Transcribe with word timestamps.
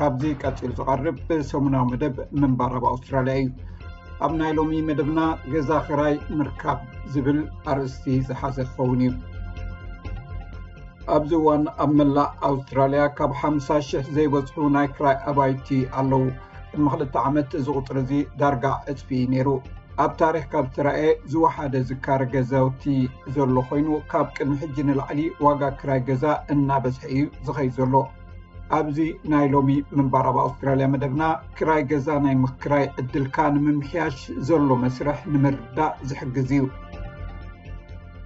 ካብዚ 0.00 0.24
ቀፂሉ 0.42 0.68
ዝቃርብ 0.76 1.16
ብሰሙናዊ 1.28 1.82
መደብ 1.92 2.14
ምንባራብ 2.42 2.84
ኣውስትራልያ 2.90 3.32
እዩ 3.40 3.48
ኣብ 4.26 4.30
ናይ 4.38 4.52
ሎሚ 4.58 4.70
መደብና 4.88 5.20
ገዛ 5.52 5.70
ክራይ 5.86 6.14
ምርካብ 6.38 6.78
ዝብል 7.14 7.40
ኣርእስቲ 7.70 8.06
ዝሓዘ 8.28 8.56
ክኸውን 8.68 9.00
እዩ 9.06 9.10
ኣብዚ 11.16 11.32
ዋን 11.46 11.64
ኣብ 11.84 11.90
መላእ 11.98 12.30
ኣውስትራልያ 12.48 13.02
ካብ 13.18 13.32
ሓምሳ 13.40 13.68
ሽሕ 13.88 14.06
ዘይበዝሑ 14.18 14.58
ናይ 14.76 14.86
ክራይ 14.94 15.16
ኣባይቲ 15.32 15.68
ኣለዉ 16.02 16.24
ብመክልተ 16.76 17.14
ዓመት 17.30 17.52
ዚ 17.66 17.74
ቁፅሪ 17.80 17.96
እዚ 18.04 18.12
ዳርጋ 18.42 18.64
ዕፅፊ 18.92 19.10
ነይሩ 19.34 19.48
ኣብ 20.04 20.12
ታሪክ 20.22 20.46
ካብ 20.54 20.66
ትራየ 20.76 21.02
ዝወሓደ 21.32 21.74
ዝካረ 21.90 22.20
ገዛውቲ 22.36 22.84
ዘሎ 23.36 23.54
ኮይኑ 23.72 23.88
ካብ 24.12 24.26
ቅድሚ 24.38 24.54
ሕጂ 24.62 24.76
ንላዕሊ 24.92 25.20
ዋጋ 25.48 25.62
ክራይ 25.82 26.00
ገዛ 26.08 26.24
እናበዝሒ 26.54 27.04
እዩ 27.16 27.24
ዝኸይ 27.48 27.68
ዘሎ 27.80 27.94
ኣብዚ 28.76 28.98
ናይ 29.32 29.44
ሎሚ 29.52 29.68
ምንባር 29.98 30.26
ኣብ 30.30 30.36
ኣውስትራልያ 30.42 30.86
መደብና 30.92 31.22
ክራይ 31.58 31.80
ገዛ 31.90 32.06
ናይ 32.24 32.34
ምክራይ 32.42 32.84
ዕድልካ 33.00 33.36
ንምምሕያሽ 33.54 34.18
ዘሎ 34.48 34.68
መስርሕ 34.82 35.18
ንምርዳእ 35.32 35.94
ዝሕግዝ 36.08 36.50
እዩ 36.56 36.64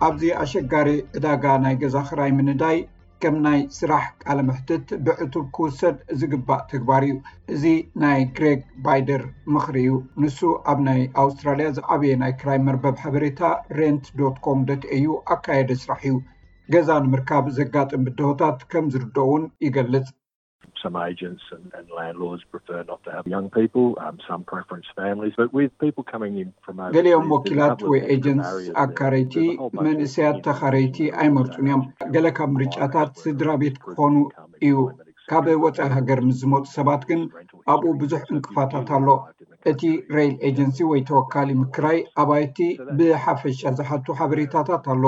ኣብዚ 0.07 0.23
ኣሸጋሪ 0.43 0.91
ዕዳጋ 1.17 1.45
ናይ 1.65 1.75
ገዛ 1.83 1.97
ክራይ 2.11 2.33
ምንዳይ 2.39 2.77
ከም 3.25 3.37
ናይ 3.47 3.61
ስራሕ 3.79 4.05
ቃለ 4.25 4.39
ምሕትት 4.49 4.89
ብዕቱብ 5.05 5.47
ክውሰድ 5.57 5.97
ዝግባእ 6.23 6.61
ትግባር 6.73 7.03
እዩ 7.07 7.15
እዚ 7.55 7.65
ናይ 8.03 8.21
ክሬግ 8.39 8.61
ባይደር 8.89 9.23
ምኽሪ 9.55 9.77
እዩ 9.85 9.93
ንሱ 10.25 10.39
ኣብ 10.73 10.79
ናይ 10.89 11.01
ኣውስትራልያ 11.23 11.69
ዝዓበየ 11.79 12.15
ናይ 12.23 12.35
ክራይ 12.43 12.59
መርበብ 12.67 12.97
ሓበሬታ 13.05 13.41
ረንት 13.79 14.05
ዶኮም 14.21 14.61
aዩ 14.99 15.07
ኣካየደ 15.37 15.71
ስራሕ 15.85 16.05
እዩ 16.11 16.17
ገዛ 16.75 16.91
ንምርካብ 17.07 17.47
ዘጋጥም 17.61 18.05
ብድሆታት 18.09 18.61
ከም 18.75 18.85
ዝርድ 18.97 19.17
ውን 19.33 19.45
ይገልፅ 19.67 20.07
ገሌኦም 26.97 27.29
ወኪላት 27.35 27.81
ወይ 27.93 28.01
ኤጀንስ 28.15 28.49
ኣካረይቲ 28.85 29.37
መንእሰያት 29.87 30.39
ተኻረይቲ 30.47 30.97
ኣይመርፁን 31.23 31.67
እዮም 31.69 31.83
ገለ 32.17 32.27
ካብ 32.39 32.51
ምርጫታት 32.57 33.11
ስድራ 33.25 33.49
ቤት 33.63 33.77
ክኾኑ 33.85 34.15
እዩ 34.67 34.75
ካብ 35.33 35.47
ወፃኢ 35.65 35.91
ሃገር 35.99 36.19
ምስ 36.29 36.37
ዝመፁ 36.43 36.65
ሰባት 36.77 37.03
ግን 37.11 37.21
ኣብኡ 37.75 37.91
ብዙሕ 38.01 38.21
እንቅፋታት 38.37 38.89
ኣሎ 38.99 39.09
እቲ 39.71 39.83
ሬይል 40.17 40.35
ኤጀንሲ 40.49 40.77
ወይ 40.93 41.01
ተወካሊ 41.11 41.51
ምክራይ 41.61 41.99
ኣባይቲ 42.23 42.59
ብሓፈሻ 42.99 43.61
ዝሓቱ 43.79 44.07
ሓበሬታታት 44.19 44.85
ኣሎ 44.95 45.05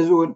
እዚ 0.00 0.08
እውን 0.16 0.30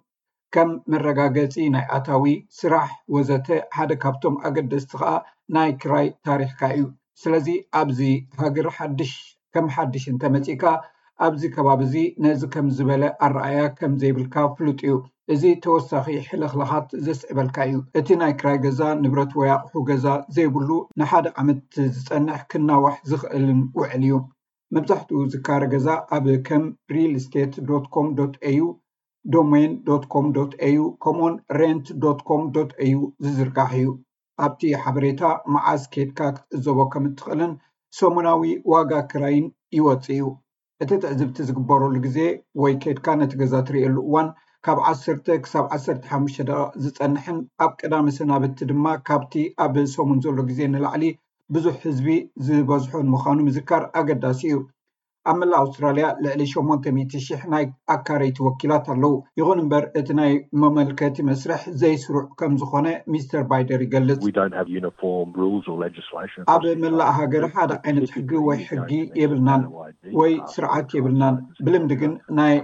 ከም 0.54 0.70
መረጋገጺ 0.92 1.54
ናይ 1.74 1.84
ኣታዊ 1.96 2.24
ስራሕ 2.60 2.88
ወዘተ 3.14 3.46
ሓደ 3.76 3.92
ካብቶም 4.02 4.34
ኣገደስቲ 4.46 4.90
ከኣ 5.00 5.12
ናይ 5.54 5.70
ክራይ 5.82 6.08
ታሪክካ 6.28 6.60
እዩ 6.74 6.82
ስለዚ 7.22 7.46
ኣብዚ 7.80 8.00
ሃግሪ 8.40 8.66
ሓድሽ 8.76 9.12
ከም 9.54 9.66
ሓድሽ 9.74 10.04
እንተመጺእካ 10.12 10.64
ኣብዚ 11.26 11.42
ከባቢ 11.54 11.80
እዚ 11.86 11.94
ነዚ 12.24 12.42
ከም 12.54 12.68
ዝበለ 12.76 13.04
አረኣያ 13.26 13.58
ከም 13.78 13.94
ዘይብልካ 14.02 14.36
ፍሉጥ 14.56 14.78
እዩ 14.88 14.96
እዚ 15.32 15.42
ተወሳኺ 15.64 16.06
ሕለኽለኻት 16.28 16.88
ዘስዕበልካ 17.06 17.56
እዩ 17.70 17.78
እቲ 17.98 18.08
ናይ 18.22 18.32
ክራይ 18.40 18.58
ገዛ 18.64 18.80
ንብረት 19.02 19.32
ወያቑሑ 19.40 19.74
ገዛ 19.90 20.06
ዘይብሉ 20.36 20.70
ንሓደ 21.00 21.26
ዓመት 21.42 21.60
ዝጸንሕ 21.96 22.40
ክናዋሕ 22.52 22.96
ዝኽእልን 23.12 23.62
ውዕል 23.80 24.04
እዩ 24.08 24.16
መብዛሕትኡ 24.74 25.20
ዝካረ 25.32 25.62
ገዛ 25.74 25.88
ኣብ 26.16 26.26
ከም 26.48 26.66
ሪል 26.96 27.14
ስቴት 27.26 27.54
ዶ 27.68 27.80
ኮም 27.94 28.08
ዶ 28.18 28.28
aዩ 28.50 28.60
ዶሜይን 29.32 29.72
ዶኮም 29.88 30.26
ዶ 30.36 30.40
aዩ 30.66 30.78
ከምኡውን 31.02 31.34
ረንት 31.58 31.86
ዶኮምዶ 32.02 32.54
aዩ 32.84 32.94
ዝዝርካሕ 33.24 33.72
እዩ 33.78 33.88
ኣብቲ 34.44 34.60
ሓበሬታ 34.82 35.22
መዓስ 35.54 35.82
ኬድካ 35.92 36.18
ክትእዘቦ 36.36 36.78
ከም 36.92 37.04
እትኽእልን 37.08 37.52
ሰሙናዊ 37.98 38.42
ዋጋ 38.72 38.92
ክራይን 39.10 39.46
ይወፅ 39.78 40.04
እዩ 40.14 40.22
እቲ 40.82 40.90
ትዕዝብቲ 41.02 41.36
ዝግበረሉ 41.48 41.94
ግዜ 42.06 42.18
ወይ 42.62 42.74
ኬድካ 42.84 43.06
ነቲ 43.20 43.32
ገዛ 43.40 43.52
ትርእኤየሉ 43.68 43.96
እዋን 44.08 44.28
ካብ 44.66 44.78
10 44.90 45.48
ሳብ 45.52 45.64
15 45.78 46.52
ዝጸንሕን 46.84 47.38
ኣብ 47.64 47.72
ቀዳሚ 47.80 48.06
ስናብቲ 48.18 48.58
ድማ 48.70 48.84
ካብቲ 49.08 49.32
ኣብ 49.66 49.74
ሰሙን 49.96 50.18
ዘሎ 50.26 50.38
ግዜ 50.50 50.60
ንላዕሊ 50.74 51.04
ብዙሕ 51.54 51.74
ህዝቢ 51.86 52.06
ዝበዝሖን 52.48 53.06
ምዃኑ 53.14 53.38
ምዝካር 53.48 53.82
ኣገዳሲ 54.00 54.40
እዩ 54.50 54.56
ኣብ 55.30 55.36
መላእ 55.40 55.58
ኣውስትራልያ 55.62 56.06
ልዕሊ 56.24 56.42
8000 56.52 57.42
ናይ 57.52 57.64
ኣካረይቲ 57.94 58.38
ወኪላት 58.46 58.86
ኣለው 58.94 59.12
ይኹን 59.38 59.58
እምበር 59.62 59.84
እቲ 59.98 60.08
ናይ 60.18 60.32
መመልከቲ 60.62 61.16
መስርሕ 61.28 61.60
ዘይስሩዑ 61.80 62.22
ከም 62.40 62.54
ዝኮነ 62.60 62.88
ሚስተር 63.12 63.42
ባይደር 63.50 63.82
ይገልፅ 63.86 64.18
ኣብ 66.54 66.66
መላእ 66.84 67.12
ሃገር 67.18 67.44
ሓደ 67.54 67.70
ዓይነት 67.86 68.10
ሕጊ 68.16 68.30
ወይ 68.48 68.58
ሕጊ 68.70 68.90
የብልናን 69.20 69.62
ወይ 70.22 70.34
ስርዓት 70.56 70.90
የብልናን 70.98 71.36
ብልምዲ 71.66 71.92
ግን 72.02 72.12
ናይ 72.40 72.56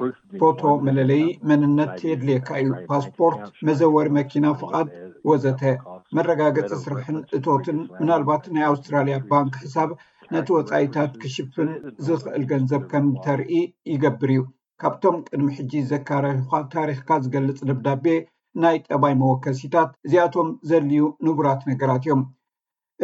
ፎቶ 0.43 0.61
መለለዪ 0.89 1.23
መንነት 1.53 1.97
የድል 2.11 2.29
የካእዩ 2.37 2.69
ፓስፖርት 2.91 3.43
መዘወሪ 3.69 4.09
መኪና 4.21 4.45
ፍቓድ 4.63 4.91
ወዘተ 5.33 5.63
መረጋገፂ 6.17 6.75
ስርሕን 6.87 7.19
እቶትን 7.39 7.81
ምናልባት 8.03 8.45
ናይ 8.57 8.67
ኣውስትራልያ 8.73 9.17
ባንክ 9.33 9.55
ሕሳብ 9.65 9.91
ነቲ 10.35 10.49
ወፃኢታት 10.57 11.13
ክሽፍን 11.21 11.69
ዝኽእል 12.07 12.43
ገንዘብ 12.51 12.83
ከም 12.91 13.05
ተርኢ 13.25 13.53
ይገብር 13.93 14.31
እዩ 14.35 14.41
ካብቶም 14.81 15.17
ቅድሚ 15.27 15.47
ሕጂ 15.59 15.73
ዘካራሪኻ 15.91 16.51
ታሪክካ 16.75 17.09
ዝገልጽ 17.25 17.59
ልብዳቤ 17.69 18.07
ናይ 18.63 18.77
ጠባይ 18.89 19.15
መወከሲታት 19.23 19.91
እዚኣቶም 20.07 20.49
ዘድልዩ 20.69 21.05
ንቡራት 21.27 21.63
ነገራት 21.71 22.03
እዮም 22.07 22.23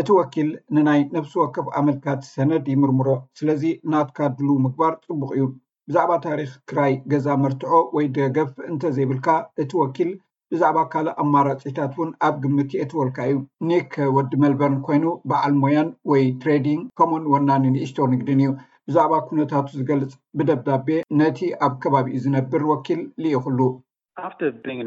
እቲ 0.00 0.08
ወኪል 0.18 0.48
ንናይ 0.74 1.00
ነፍሲ 1.16 1.32
ወከፍ 1.42 1.66
ኣመልካት 1.80 2.20
ሰነድ 2.34 2.64
ይምርምሮ 2.74 3.08
ስለዚ 3.38 3.62
እናትካ 3.86 4.18
ድሉ 4.38 4.48
ምግባር 4.64 4.94
ጽቡቅ 5.04 5.30
እዩ 5.36 5.44
ብዛዕባ 5.88 6.12
ታሪክ 6.26 6.52
ክራይ 6.70 6.94
ገዛ 7.12 7.26
መርትዖ 7.44 7.72
ወይ 7.96 8.06
ድገፍ 8.16 8.52
እንተ 8.70 8.82
ዘይብልካ 8.98 9.26
እቲ 9.62 9.70
ወኪል 9.82 10.10
ብዛዕባ 10.54 10.78
ካልእ 10.90 11.16
አማራጺታት 11.22 11.92
ውን 12.00 12.10
ኣብ 12.26 12.34
ግምቲ 12.42 12.70
የተወልካ 12.78 13.16
እዩ 13.30 13.38
ኒክወዲመልበርን 13.68 14.76
ኮይኑ 14.86 15.04
በዓል 15.30 15.54
ሞያን 15.62 15.88
ወይ 16.10 16.22
ትሬዲንግ 16.42 16.82
ከምኡን 16.98 17.26
ወናኒ 17.32 17.62
ንእስቶ 17.76 17.98
ንግድን 18.12 18.42
እዩ 18.44 18.50
ብዛዕባ 18.88 19.12
ኩነታቱ 19.30 19.66
ዝገልጽ 19.78 20.12
ብደብዳቤ 20.38 20.86
ነቲ 21.20 21.38
ኣብ 21.66 21.74
ከባቢኡ 21.84 22.16
ዝነብር 22.26 22.64
ወኪል 22.72 23.02
ሊኢክሉ 23.24 23.58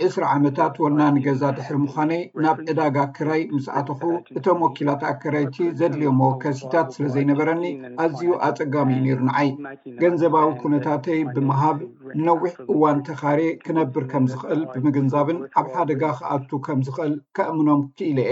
እስሪ 0.07 0.23
ዓመታት 0.35 0.75
ወናኒገዛ 0.83 1.41
ድሕሪ 1.57 1.75
ምዃነይ 1.85 2.21
ናብ 2.43 2.59
ዕዳጋ 2.71 2.97
ክራይ 3.15 3.41
ምስ 3.55 3.65
ኣትኹ 3.79 4.01
እቶም 4.37 4.59
ወኪላት 4.65 5.01
ኣከራይቲ 5.09 5.57
ዘድልዮም 5.79 6.15
መወከሲታት 6.21 6.87
ስለ 6.95 7.05
ዘይነበረኒ 7.15 7.63
ኣዝዩ 8.03 8.23
ኣጸጋሚኡ 8.47 8.99
ነይሩ 9.07 9.19
ንዓይ 9.31 9.49
ገንዘባዊ 10.03 10.47
ኩነታተይ 10.63 11.19
ብምሃብ 11.35 11.77
ንነዊሕ 12.21 12.55
እዋን 12.75 13.01
ተኻሬ 13.09 13.41
ክነብር 13.65 14.05
ከም 14.13 14.25
ዝኽእል 14.33 14.61
ብምግንዛብን 14.75 15.39
ኣብ 15.61 15.67
ሓደጋ 15.75 16.03
ክኣቱ 16.21 16.49
ከም 16.67 16.79
ዝኽእል 16.89 17.15
ከእምኖም 17.37 17.83
ክኢል 17.97 18.21
የ 18.27 18.31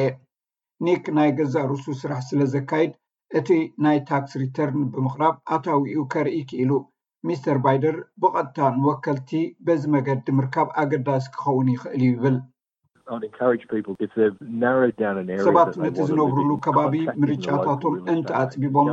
ኒክ 0.87 1.03
ናይ 1.19 1.29
ገዛ 1.39 1.55
ርእሱ 1.73 1.85
ስራሕ 2.03 2.21
ስለ 2.29 2.41
ዘካይድ 2.55 2.93
እቲ 3.41 3.49
ናይ 3.85 3.99
ታክስ 4.11 4.33
ሪተርን 4.43 4.81
ብምቕራብ 4.93 5.35
ኣታዊኡ 5.55 6.01
ከርኢ 6.15 6.39
ክኢሉ 6.49 6.71
ሚስተር 7.27 7.57
ባይደር 7.63 7.95
ብቐጥታን 8.21 8.75
ወከልቲ 8.87 9.29
በዚ 9.65 9.81
መገዲ 9.95 10.25
ምርካብ 10.39 10.67
ኣገዳስ 10.83 11.25
ክኸውን 11.33 11.67
ይክእል 11.75 11.93
እዩ 11.99 12.07
ይብል 12.15 12.35
ሰባት 15.47 15.69
ነቲ 15.83 15.95
ዝነብርሉ 16.09 16.49
ከባቢ 16.65 16.95
ምርጫታቶም 17.21 17.93
እንተኣፅቢቦሞ 18.13 18.89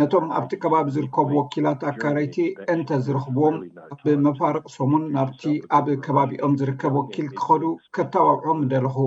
ነቶም 0.00 0.26
ኣብቲ 0.38 0.52
ከባቢ 0.62 0.86
ዝርከቡ 0.96 1.28
ወኪላት 1.38 1.80
ኣካራይቲ 1.90 2.36
እንተ 2.74 2.88
ዝርኽብዎም 3.06 3.56
ብመፋርቅ 4.04 4.64
ሶሙን 4.76 5.04
ናብቲ 5.16 5.44
ኣብ 5.78 5.86
ከባቢኦም 6.06 6.56
ዝርከብ 6.62 6.92
ወኪል 7.00 7.28
ክኸዱ 7.38 7.64
ከተዋውዖም 7.98 8.60
ደለኹ 8.72 8.98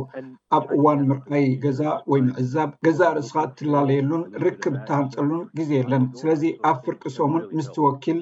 ኣብ 0.58 0.66
እዋን 0.78 1.02
ምርኣይ 1.12 1.46
ገዛ 1.66 1.82
ወይ 2.14 2.24
ምዕዛብ 2.30 2.72
ገዛ 2.88 3.02
ርእስኻ 3.18 3.38
እትላለየሉን 3.50 4.24
ርክብ 4.46 4.74
እተሃንፀሉን 4.82 5.46
ግዜ 5.60 5.72
የለን 5.82 6.06
ስለዚ 6.22 6.44
ኣብ 6.72 6.80
ፍርቂ 6.88 7.04
ሶሙን 7.20 7.46
ምስቲ 7.58 7.76
ወኪል 7.88 8.22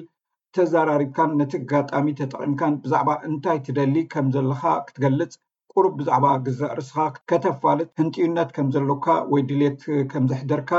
ተዘራሪብካን 0.56 1.30
ነቲ 1.38 1.52
ጋጣሚ 1.70 2.06
ተጠቒምካን 2.20 2.74
ብዛዕባ 2.82 3.10
እንታይ 3.28 3.58
ትደሊ 3.66 3.94
ከም 4.12 4.26
ዘለካ 4.34 4.62
ክትገልፅ 4.88 5.32
ቁሩ 5.78 5.86
ብዛዕባ 5.98 6.26
ግዛ 6.46 6.60
ርስኻ 6.78 6.98
ከተፋለጥ 7.30 7.86
ህንጥዩነት 8.00 8.50
ከም 8.56 8.66
ዘለካ 8.74 9.06
ወይ 9.32 9.42
ድሌት 9.48 9.80
ከም 10.10 10.24
ዘሕደርካ 10.30 10.70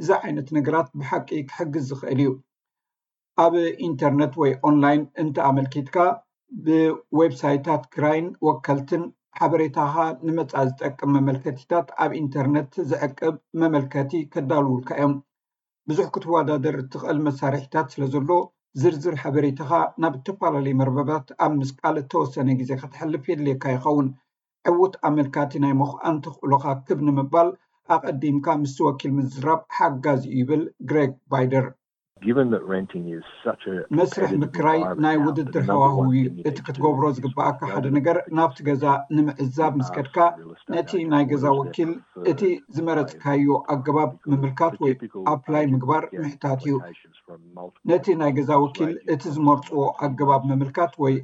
እዛ 0.00 0.08
ዓይነት 0.26 0.48
ነገራት 0.56 0.88
ብሓቂ 0.98 1.28
ክሕግዝ 1.48 1.84
ዝኽእል 1.90 2.20
እዩ 2.24 2.30
ኣብ 3.44 3.54
ኢንተርነት 3.86 4.32
ወይ 4.42 4.52
ኦንላይን 4.68 5.02
እንተኣመልኪትካ 5.22 5.96
ብወብ 6.66 7.32
ሳይታት 7.42 7.82
ክራይን 7.94 8.28
ወከልትን 8.46 9.02
ሓበሬታ 9.40 9.76
ኻ 9.94 10.06
ንመፃ 10.28 10.52
ዝጠቅም 10.68 11.10
መመልከቲታት 11.16 11.88
ኣብ 12.04 12.12
ኢንተርነት 12.22 12.72
ዝዕቅብ 12.92 13.34
መመልከቲ 13.62 14.12
ከዳልውልካ 14.34 14.90
እዮም 14.98 15.12
ብዙሕ 15.90 16.06
ክተወዳደር 16.14 16.78
እትኽእል 16.84 17.20
መሳርሒታት 17.26 17.88
ስለ 17.96 18.02
ዘሎ 18.14 18.30
ዝርዝር 18.80 19.14
ሓበሬታኻ 19.24 19.70
ናብ 20.04 20.16
እተፈላለዩ 20.20 20.72
መርበባት 20.80 21.28
ኣብ 21.44 21.52
ምስቃል 21.60 21.98
እተወሰነ 22.02 22.48
ግዜ 22.62 22.70
ክትሕልፍ 22.84 23.24
የድሌካ 23.32 23.64
ይኸውን 23.76 24.08
ዕውት 24.76 24.94
ኣመልካቲ 25.08 25.52
ናይ 25.64 25.72
ምኹኣንቲ 25.80 26.24
ክእሎካ 26.38 26.64
ክብ 26.86 27.00
ንምባል 27.06 27.48
ኣቀዲምካ 27.94 28.46
ምስ 28.62 28.74
ወኪል 28.86 29.10
ምዝራብ 29.18 29.60
ሓጋዝ 29.76 30.22
ኡ 30.32 30.32
ይብል 30.38 30.62
ግሬግ 30.90 31.12
ባይደር 31.32 31.66
መስርሕ 33.98 34.30
ምክራይ 34.42 34.80
ናይ 35.04 35.16
ውድድር 35.24 35.64
ሃዋህዊ 35.68 36.12
እቲ 36.48 36.56
ክትገብሮ 36.66 37.02
ዝግበኣካ 37.16 37.60
ሓደ 37.72 37.84
ነገር 37.96 38.16
ናብቲ 38.38 38.58
ገዛ 38.68 38.84
ንምዕዛብ 39.16 39.72
ምስ 39.80 39.88
uh, 39.90 39.94
ከድካ 39.96 40.16
ነቲ 40.74 40.90
ናይ 41.12 41.24
ገዛ 41.32 41.44
ወኪል 41.60 41.92
እቲ 42.30 42.40
ዝመረፅካዮ 42.76 43.46
ኣገባብ 43.74 44.10
ምምልካት 44.30 44.74
ወይ 44.84 44.92
ኣፕላይ 45.34 45.64
ምግባር 45.74 46.02
ምሕታት 46.24 46.60
እዩ 46.66 46.74
ነቲ 47.90 48.06
ናይ 48.22 48.32
ገዛ 48.40 48.50
ወኪል 48.64 48.90
እቲ 49.14 49.22
ዝመብፅዎ 49.36 49.80
ኣገባብ 50.06 50.42
ምምልካት 50.52 50.94
ወይ 51.04 51.14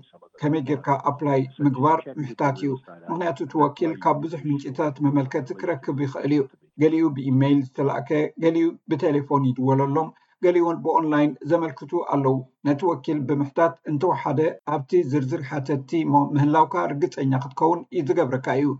ከመይ 0.40 0.62
ግርካ 0.68 0.86
ኣፕላይ 1.10 1.40
ምግባር 1.64 2.00
ምሕታት 2.20 2.56
እዩ 2.60 2.68
ምክንያቱ 3.08 3.38
ትወኪል 3.52 3.92
ካብ 4.02 4.16
ብዙሕ 4.24 4.40
ምንጭታት 4.48 4.96
መመልከቲ 5.06 5.48
ክረክቡ 5.60 5.98
ይኽእል 6.04 6.32
እዩ 6.36 6.42
ገሊኡ 6.82 7.02
ብኢሜይል 7.16 7.58
ዝተላእከ 7.66 8.10
ገሊዩ 8.44 8.66
ብቴሌፎን 8.92 9.44
ይድወለሎም 9.50 10.08
ገሊን 10.44 10.78
ብኦንላይን 10.84 11.30
ዘመልክቱ 11.50 11.92
ኣለዉ 12.14 12.34
ነቲ 12.66 12.80
ወኪል 12.90 13.18
ብምሕታት 13.28 13.74
እንተወሓደ 13.90 14.40
ኣብቲ 14.74 14.90
ዝርዝር 15.12 15.42
ሓተቲ 15.50 15.90
ሞምህላውካ 16.14 16.74
ርግፀኛ 16.92 17.32
ክትከውን 17.44 17.80
ዩ 17.98 18.02
ዝገብርካ 18.08 18.46
እዩ 18.60 18.70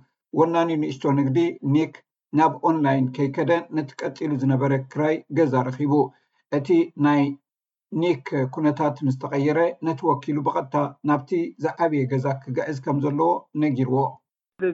ወናኒ 0.41 0.71
ንእስቶ 0.83 1.05
ንግዲ 1.21 1.39
ኒክ 1.77 1.95
ናብ 2.39 2.53
ኦንላይን 2.69 3.07
ከይከደን 3.19 3.65
ነቲ 3.79 3.91
ቀጢሉ 4.03 4.31
ዝነበረ 4.43 4.73
ክራይ 4.95 5.17
ገዛ 5.39 5.55
ረኺቡ 5.69 5.93
እቲ 6.59 6.69
ናይ 7.07 7.23
ኒክ 8.03 8.29
ኩነታት 8.55 8.97
ምስ 9.07 9.17
ተቀየረ 9.23 9.59
ነቲወኪሉ 9.89 10.37
ብቐድታ 10.47 10.77
ናብቲ 11.09 11.31
ዝዓብየ 11.65 12.05
ገዛ 12.13 12.27
ክገዕዝ 12.43 12.79
ከም 12.85 12.97
ዘለዎ 13.07 13.31
ነጊርዎ 13.63 14.03
እ 14.67 14.69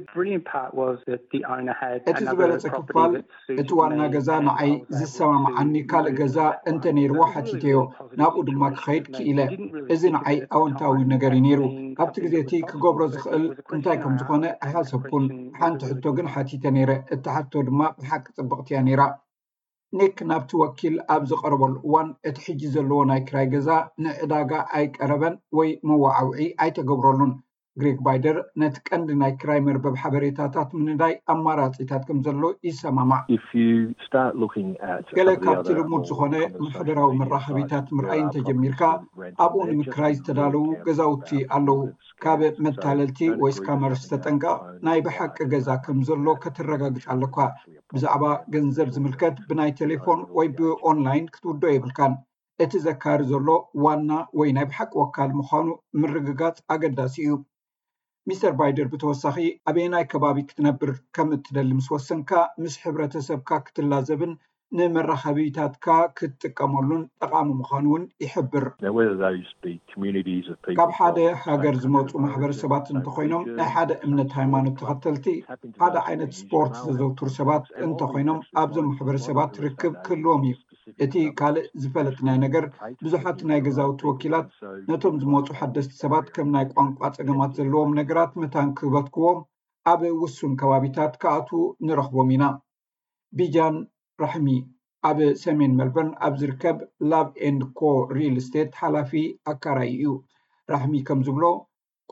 ዝበለፀ 2.22 2.64
ክፋል 2.76 3.12
እቲ 3.60 3.68
ዋና 3.78 4.00
ገዛ 4.14 4.28
ንዓይ 4.46 4.72
ዝሰማምዓኒ 4.96 5.74
ካልእ 5.90 6.14
ገዛ 6.20 6.36
እንተነይርዎ 6.72 7.20
ሓቲተዮ 7.34 7.78
ናብኡ 8.20 8.40
ድማ 8.48 8.62
ክኸይድ 8.74 9.06
ክኢለ 9.14 9.40
እዚ 9.94 10.02
ንዓይ 10.16 10.36
ኣወንታዊ 10.56 10.98
ነገር 11.14 11.34
እዩ 11.38 11.42
ነይሩ 11.46 11.60
ኣብቲ 12.04 12.16
ግዜ 12.26 12.34
እቲ 12.44 12.52
ክገብሮ 12.72 13.02
ዝኽእል 13.14 13.44
እንታይ 13.76 13.98
ከም 14.04 14.14
ዝኾነ 14.20 14.44
ኣሓሰብኩን 14.66 15.26
ሓንቲ 15.58 15.80
ሕቶ 15.90 16.04
ግን 16.18 16.28
ሓቲተ 16.36 16.64
ነይረ 16.76 16.90
እቲሓቶ 17.16 17.52
ድማ 17.70 17.80
ብሓቂ 18.00 18.24
ፅበቕት 18.38 18.68
እያ 18.72 18.80
ነይራ 18.88 19.02
ኒክ 19.98 20.18
ናብቲ 20.30 20.50
ወኪል 20.60 20.96
ኣብ 21.14 21.22
ዝቀርበሉ 21.30 21.72
እዋን 21.86 22.08
እቲ 22.28 22.36
ሕጂ 22.46 22.60
ዘለዎ 22.74 22.98
ናይ 23.10 23.20
ክራይ 23.28 23.46
ገዛ 23.52 23.68
ንዕዳጋ 24.02 24.52
ኣይቀረበን 24.76 25.34
ወይ 25.58 25.68
መዋዓውዒ 25.86 26.38
ኣይተገብረሉን 26.62 27.32
ግሪግ 27.78 27.98
ባይደር 28.06 28.36
ነቲ 28.60 28.76
ቀንዲ 28.86 29.08
ናይ 29.20 29.32
ክራይ 29.40 29.60
መርበብ 29.66 29.94
ሓበሬታታት 30.02 30.70
ምንዳይ 30.78 31.12
ኣማራፂታት 31.32 32.02
ከምዘሎ 32.08 32.42
ይሰማማዕ 32.68 33.22
ገሌ 35.18 35.28
ካብቲ 35.44 35.68
ልሙድ 35.78 36.04
ዝኾነ 36.08 36.34
መሕበራዊ 36.62 37.10
መራኸቢታት 37.20 37.86
ምርኣይ 37.96 38.20
እንተጀሚርካ 38.22 38.82
uh, 38.94 39.30
ኣብኡ 39.44 39.58
ንምክራይ 39.70 40.14
ዝተዳለዉ 40.20 40.64
ገዛውቲ 40.86 41.28
ኣለዉ 41.58 41.78
ካብ 42.24 42.40
uh, 42.48 42.54
መታለልቲ 42.66 43.18
ወይስካመርስ 43.42 44.02
ዝተጠንቀ 44.06 44.44
uh, 44.60 44.64
ናይ 44.88 44.98
ብሓቂ 45.06 45.36
ገዛ 45.52 45.68
ከም 45.84 46.00
ዘሎ 46.08 46.26
ከተረጋግፅ 46.44 47.06
ኣለኳ 47.14 47.36
ብዛዕባ 47.94 48.24
ገንዘብ 48.56 48.90
ዝምልከት 48.96 49.36
ብናይ 49.50 49.72
ቴሌፎን 49.82 50.22
ወይ 50.38 50.50
ብኦንላይን 50.58 51.30
ክትውዶ 51.36 51.62
የብልካን 51.76 52.14
እቲ 52.66 52.72
ዘካሪ 52.88 53.20
ዘሎ 53.32 53.48
ዋና 53.86 54.10
ወይ 54.40 54.50
ናይ 54.58 54.66
ብሓቂ 54.72 54.92
ወካል 55.02 55.30
ምኳኑ 55.40 55.66
ምርግጋፅ 56.00 56.58
ኣገዳሲ 56.76 57.16
እዩ 57.26 57.32
ሚስተር 58.28 58.52
ባይደር 58.58 58.86
ብተወሳኺ 58.92 59.36
ኣበየናይ 59.70 60.02
ከባቢ 60.12 60.38
ክትነብር 60.48 60.90
ከም 61.16 61.28
እትደሊ 61.36 61.70
ምስ 61.78 61.86
ወሰንካ 61.94 62.30
ምስ 62.62 62.74
ሕብረተሰብካ 62.84 63.50
ክትላዘብን 63.66 64.32
ንመራኸቢታትካ 64.78 65.86
ክትጥቀመሉን 66.18 67.00
ጠቃሚ 67.22 67.48
ምዃኑ 67.60 67.86
እውን 67.90 68.02
ይሕብር 68.24 68.66
ካብ 70.80 70.90
ሓደ 70.98 71.18
ሃገር 71.46 71.76
ዝመፁ 71.84 72.10
ማሕበረሰባት 72.26 72.86
እንተኮይኖም 72.94 73.46
ናይ 73.60 73.70
ሓደ 73.76 73.90
እምነት 74.06 74.30
ሃይማኖት 74.40 74.76
ተኸተልቲ 74.82 75.26
ሓደ 75.82 75.96
ዓይነት 76.08 76.34
ስፖርት 76.40 76.76
ዘዘውትሩ 76.86 77.30
ሰባት 77.40 77.64
እንተኮይኖም 77.88 78.40
ኣብዞም 78.64 78.88
ማሕበረሰባት 78.90 79.52
ትርክብ 79.58 79.96
ክህልዎም 80.08 80.44
እዩ 80.52 80.56
እቲ 81.04 81.14
ካልእ 81.38 81.66
ዝፈለጥ 81.82 82.16
ናይ 82.26 82.36
ነገር 82.42 82.64
ብዙሓት 83.04 83.38
ናይ 83.48 83.60
ገዛዊ 83.66 83.90
ወኪላት 84.08 84.48
ነቶም 84.90 85.14
ዝመፁ 85.22 85.46
ሓደስቲ 85.58 85.92
ሰባት 86.02 86.26
ከም 86.34 86.48
ናይ 86.54 86.64
ቋንቋ 86.72 87.00
ፀገማት 87.16 87.52
ዘለዎም 87.58 87.92
ነገራት 88.00 88.32
መታን 88.40 88.68
ክህበትክቦም 88.78 89.38
ኣብ 89.92 90.00
ውሱን 90.22 90.52
ከባቢታት 90.62 91.14
ካኣት 91.22 91.48
ንረኽቦም 91.86 92.32
ኢና 92.34 92.46
ቢጃን 93.38 93.76
ራሕሚ 94.24 94.48
ኣብ 95.10 95.18
ሰሜን 95.44 95.72
መልቨን 95.80 96.10
ኣብ 96.28 96.34
ዝርከብ 96.42 96.78
ላብ 97.12 97.28
ኤንድ 97.48 97.62
ኮ 97.78 97.92
ሪል 98.18 98.36
ስቴት 98.48 98.70
ሓላፊ 98.82 99.12
ኣካራይ 99.52 99.90
እዩ 99.96 100.12
ራሕሚ 100.74 100.92
ከም 101.08 101.20
ዝብሎ 101.28 101.44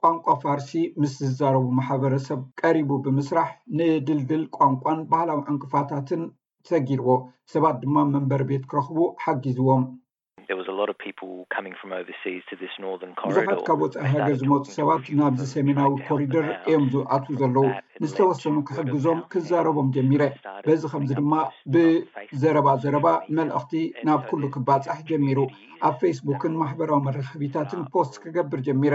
ቋንቋ 0.03 0.27
ፋርሲ 0.45 0.73
ምስ 1.03 1.15
ዝዛረቡ 1.29 1.65
ማሕበረሰብ 1.81 2.41
ቀሪቡ 2.63 2.91
ብምስራሕ 3.05 3.51
ንድልድል 3.77 4.45
ቋንቋን 4.59 5.01
ባህላዊ 5.13 5.41
ዕንቅፋታትን 5.53 6.25
ሰጊርዎ 6.73 7.11
ሰባት 7.55 7.77
ድማ 7.83 7.97
መንበሪ 8.15 8.43
ቤት 8.51 8.65
ክረኽቡ 8.71 8.99
ሓጊዝዎምብዙሓ 9.25 10.77
ካብ 13.69 13.79
ወፃኢ 13.85 14.05
ሃገር 14.13 14.35
ዝመፁ 14.41 14.65
ሰባት 14.79 15.05
ናብዚ 15.19 15.41
ሰሜናዊ 15.55 15.93
ኮሪዶር 16.09 16.47
እዮም 16.71 16.85
ዝኣት 16.95 17.25
ዘለው 17.43 17.65
ንዝተወሰኑ 18.03 18.57
ክሕግዞም 18.71 19.21
ክዛረቦም 19.35 19.89
ጀሚረ 19.97 20.23
በዚ 20.67 20.83
ከምዚ 20.95 21.11
ድማ 21.21 21.33
ብዘረባ 21.75 22.69
ዘረባ 22.85 23.07
መልእኽቲ 23.39 23.73
ናብ 24.09 24.21
ኩሉ 24.31 24.43
ክባፃሕ 24.57 24.99
ጀሚሩ 25.13 25.39
ኣብ 25.89 25.95
ፌስቡክን 26.03 26.55
ማሕበራዊ 26.63 27.01
መረክቢታትን 27.09 27.83
ፖስት 27.95 28.15
ክገብር 28.25 28.63
ጀሚረ 28.69 28.95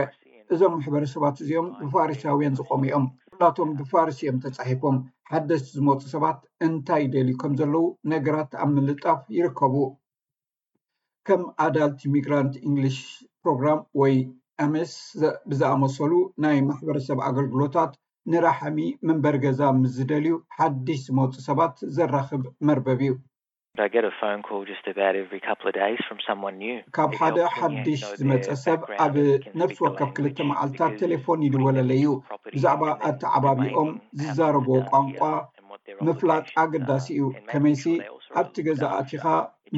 እዞም 0.53 0.73
ማሕበረሰባት 0.77 1.35
እዚኦም 1.43 1.67
ብፋሪሳውያን 1.83 2.57
ዝቆሙኦም 2.61 3.05
ኩናቶም 3.33 3.69
ብፋርሲኦም 3.77 4.37
ተፃሒፎም 4.43 4.95
ሓደስ 5.31 5.61
ዝመፁእ 5.75 6.07
ሰባት 6.13 6.39
እንታይ 6.65 7.01
ይደልዩ 7.05 7.33
ከም 7.41 7.51
ዘለዉ 7.59 7.85
ነገራት 8.11 8.51
ኣብ 8.61 8.69
ምልጣፍ 8.75 9.19
ይርከቡ 9.35 9.75
ከም 11.27 11.41
ኣዳልት 11.65 11.99
ሚግራንት 12.13 12.53
እንግሊሽ 12.67 12.97
ፕሮግራም 13.43 13.79
ወይ 14.01 14.15
ኣምስ 14.65 14.93
ብዝኣመሰሉ 15.49 16.13
ናይ 16.45 16.57
ማሕበረሰብ 16.69 17.17
ኣገልግሎታት 17.29 17.91
ንራሕሚ 18.31 18.77
መንበሪ 19.07 19.35
ገዛ 19.45 19.61
ምስ 19.79 19.91
ዝደልዩ 19.99 20.35
ሓድሽ 20.57 20.99
ዝመፁ 21.07 21.33
ሰባት 21.47 21.75
ዘራክብ 21.97 22.43
መርበብ 22.67 22.99
እዩ 23.05 23.13
ካብ 26.95 27.11
ሓደ 27.19 27.37
ሓድሽ 27.59 28.01
ዝመፀ 28.19 28.47
ሰብ 28.63 28.81
ኣብ 29.05 29.15
ነፍሲ 29.59 29.77
ወከፍ 29.85 30.09
ክልተ 30.17 30.37
መዓልትታት 30.49 30.93
ቴሌፎን 30.99 31.39
ይድወለለዩ 31.45 32.03
ብዛዕባ 32.53 32.81
ኣቲ 33.09 33.21
ዓባቢኦም 33.37 33.89
ዝዛረቦ 34.19 34.67
ቋንቋ 34.91 35.19
um, 35.37 35.71
ምፍላጥ 36.09 36.45
ኣገዳሲ 36.63 37.07
እዩ 37.15 37.23
ከመይሲ 37.51 37.83
ኣብቲ 38.41 38.55
ገዛ 38.67 38.83
ኣኪኻ 38.99 39.25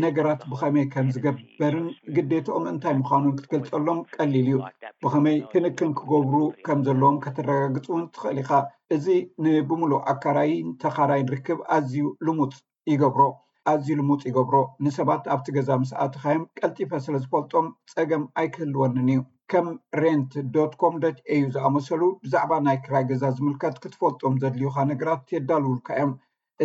ነገራት 0.06 0.42
ብኸመይ 0.54 0.86
ከም 0.96 1.08
ዝገበርን 1.18 1.88
ግዴቶኦም 2.18 2.68
እንታይ 2.74 2.96
ምዃኑን 3.04 3.36
ክትገልጸሎም 3.40 4.02
ቀሊል 4.18 4.38
እዩ 4.44 4.60
ብኸመይ 5.06 5.38
ህንክን 5.56 5.96
ክገብሩ 6.02 6.34
ከም 6.68 6.82
ዘለዎም 6.90 7.22
ከተረጋግፅ 7.28 7.88
እውን 7.94 8.04
ትኽእል 8.18 8.40
ኢካ 8.44 8.52
እዚ 8.98 9.08
ንብምሉእ 9.46 10.04
ኣካራይን 10.16 10.68
ተኻራይን 10.84 11.28
ንርክብ 11.32 11.62
ኣዝዩ 11.78 11.98
ልሙፅ 12.28 12.56
ይገብሮ 12.94 13.24
ኣዝዩ 13.70 13.90
ልሙፅ 14.00 14.22
ይገብሮ 14.30 14.56
ንሰባት 14.86 15.24
ኣብቲ 15.34 15.48
ገዛ 15.56 15.70
ምስኣት 15.84 16.14
ኻዮም 16.24 16.44
ቀልጢፈ 16.58 16.92
ስለ 17.06 17.16
ዝፈልጦም 17.24 17.68
ፀገም 17.94 18.24
ኣይክህልወንን 18.40 19.08
እዩ 19.14 19.22
ከም 19.52 19.68
ሬንት 20.02 20.34
ዶኮም 20.56 20.96
ዩ 21.40 21.46
ዝኣመሰሉ 21.56 22.02
ብዛዕባ 22.26 22.52
ናይ 22.66 22.78
ክራይ 22.86 23.04
ገዛ 23.12 23.24
ዝምልከት 23.38 23.76
ክትፈልጦም 23.84 24.36
ዘድልዩካ 24.44 24.78
ነገራት 24.92 25.24
የዳልውልካ 25.36 25.88
እዮም 25.98 26.12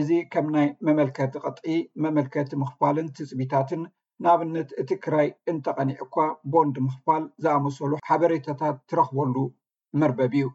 እዚ 0.00 0.08
ከም 0.34 0.46
ናይ 0.56 0.68
መመልከቲ 0.88 1.32
ቅጥዒ 1.44 1.72
መመልከቲ 2.04 2.50
ምኽፋልን 2.62 3.08
ትፅቢታትን 3.16 3.82
ንኣብነት 4.24 4.70
እቲ 4.82 4.90
ክራይ 5.04 5.28
እንተቐኒዑኳ 5.52 6.16
ቦንዲ 6.54 6.76
ምኽፋል 6.86 7.24
ዝኣመሰሉ 7.44 7.92
ሓበሬታታት 8.10 8.76
ትረክበሉ 8.92 9.36
መርበብ 10.02 10.34
እዩ 10.40 10.46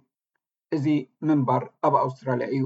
እዚ 0.77 0.85
ምንባር 1.29 1.63
ኣብ 1.87 1.95
ኣውስትራልያ 2.05 2.49
እዩ 2.57 2.63